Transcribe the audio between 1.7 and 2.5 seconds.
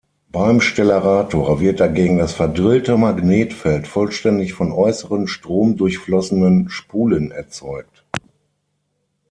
dagegen das